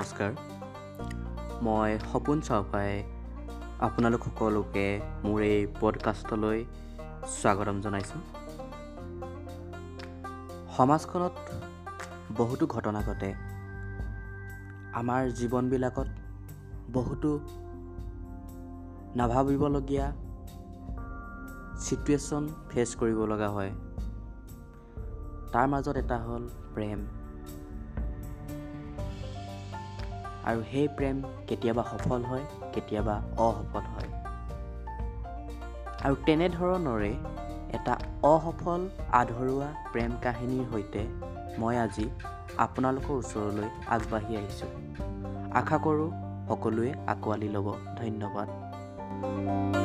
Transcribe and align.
নমস্কাৰ। 0.00 0.32
মই 1.62 1.98
সপোন 2.12 2.40
চাওফাই 2.40 3.02
আপোনালোক 3.80 4.24
সকলোকে 4.24 5.00
মোৰ 5.24 5.42
এই 5.42 5.66
পডকাষ্টলৈ 5.80 6.64
স্বাগতম 7.26 7.80
জনাইছোঁ। 7.80 8.20
সমাজখনত 10.76 11.32
বহুতো 12.36 12.66
ঘটনা 12.66 13.02
ঘটে। 13.02 13.34
আমাৰ 14.92 15.30
জীৱনবিলাকত 15.30 16.06
বহুতো 16.92 17.40
নাভাবিবলগীয়া 19.16 20.12
ছিটুৱেশ্যন 21.80 22.48
ফেচ 22.70 22.96
কৰিব 22.96 23.26
লগা 23.26 23.48
হয়। 23.48 23.70
তাৰ 25.52 25.66
মাজত 25.68 25.96
এটা 25.96 26.18
হ'ল 26.18 26.48
প্ৰেম। 26.74 27.19
আৰু 30.44 30.62
সেই 30.72 30.88
প্ৰেম 30.88 31.22
কেতিয়াবা 31.46 31.82
সফল 31.82 32.24
হয় 32.24 32.44
কেতিয়াবা 32.72 33.22
অসফল 33.36 33.80
হয়। 33.80 34.10
আৰু 36.04 36.16
তেনেধৰণৰে 36.26 37.14
এটা 37.72 37.98
অসফল 38.22 38.88
আধৰুৱা 39.12 39.68
প্ৰেম 39.92 40.10
কাহিনীৰ 40.22 40.64
সৈতে 40.72 41.02
মই 41.58 41.76
আজি 41.76 42.10
আপোনালোকৰ 42.58 43.14
ওচৰলৈ 43.14 43.68
আগবাঢ়ি 43.86 44.36
আহিছোঁ। 44.36 44.68
আশা 45.52 45.78
কৰোঁ 45.78 46.10
সকলোৱে 46.48 46.94
আঁকোৱালি 47.06 47.48
ল'ব। 47.48 47.74
ধন্যবাদ। 47.96 49.79